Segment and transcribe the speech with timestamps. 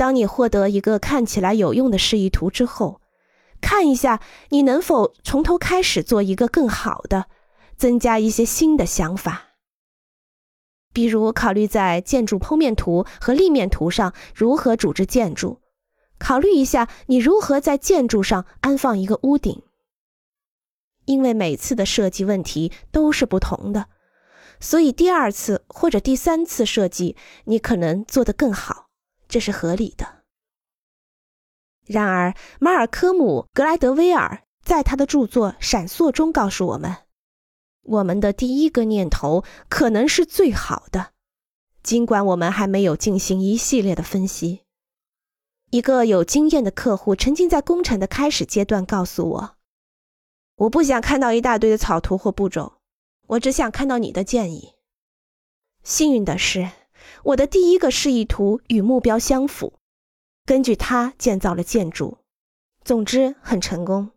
[0.00, 3.02] 当你获得一个看起来有用的示意图之后，
[3.60, 7.26] 看一下你能否从头开始做一个更好的，
[7.76, 9.48] 增加一些新的想法。
[10.94, 15.60] 比如，考虑在建筑剖面图和立面图上如何组织建筑，
[16.18, 19.62] 考虑一下你如何在建筑上安放一个屋顶。
[21.04, 23.88] 因为每次的设计问题都是不同的，
[24.60, 28.86] 所以第二次或者第三次设计你可能做得更好。
[29.30, 30.24] 这是合理的。
[31.86, 36.98] 然而，马尔科姆·格莱德威尔在他的著作《闪烁》中告诉我们，
[37.82, 41.12] 我们的第一个念头可能是最好的，
[41.82, 44.60] 尽管我们还没有进行一系列的分析。
[45.70, 49.56] 一个有经验的客户曾经在工程的开始阶段告诉我
[50.56, 52.80] ：“我不想看到一大堆的草图或步骤，
[53.28, 54.74] 我只想看到你的建议。”
[55.82, 56.70] 幸运的是。
[57.24, 59.74] 我的第一个示意图与目标相符，
[60.44, 62.18] 根据它建造了建筑。
[62.84, 64.10] 总之很成功。